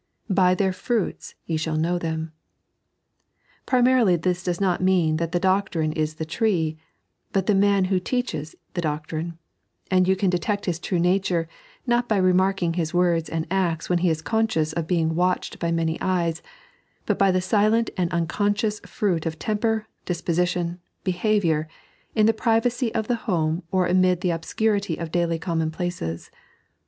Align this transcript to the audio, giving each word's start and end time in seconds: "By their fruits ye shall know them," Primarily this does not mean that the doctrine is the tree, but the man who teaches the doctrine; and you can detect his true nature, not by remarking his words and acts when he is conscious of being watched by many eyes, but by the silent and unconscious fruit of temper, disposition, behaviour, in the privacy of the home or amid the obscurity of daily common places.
"By 0.31 0.55
their 0.55 0.73
fruits 0.73 1.35
ye 1.45 1.57
shall 1.57 1.77
know 1.77 1.99
them," 1.99 2.33
Primarily 3.67 4.15
this 4.15 4.41
does 4.43 4.59
not 4.59 4.81
mean 4.81 5.17
that 5.17 5.31
the 5.31 5.39
doctrine 5.39 5.93
is 5.93 6.15
the 6.15 6.25
tree, 6.25 6.79
but 7.33 7.45
the 7.45 7.53
man 7.53 7.85
who 7.85 7.99
teaches 7.99 8.55
the 8.73 8.81
doctrine; 8.81 9.37
and 9.91 10.07
you 10.07 10.15
can 10.15 10.31
detect 10.31 10.65
his 10.65 10.79
true 10.79 10.97
nature, 10.97 11.47
not 11.85 12.09
by 12.09 12.17
remarking 12.17 12.73
his 12.73 12.95
words 12.95 13.29
and 13.29 13.45
acts 13.51 13.91
when 13.91 13.99
he 13.99 14.09
is 14.09 14.23
conscious 14.23 14.73
of 14.73 14.87
being 14.87 15.13
watched 15.13 15.59
by 15.59 15.71
many 15.71 16.01
eyes, 16.01 16.41
but 17.05 17.19
by 17.19 17.29
the 17.29 17.39
silent 17.39 17.91
and 17.95 18.11
unconscious 18.11 18.79
fruit 18.79 19.27
of 19.27 19.37
temper, 19.37 19.85
disposition, 20.05 20.79
behaviour, 21.03 21.67
in 22.15 22.25
the 22.25 22.33
privacy 22.33 22.91
of 22.95 23.07
the 23.07 23.13
home 23.29 23.61
or 23.69 23.85
amid 23.85 24.21
the 24.21 24.31
obscurity 24.31 24.97
of 24.97 25.11
daily 25.11 25.37
common 25.37 25.69
places. 25.69 26.31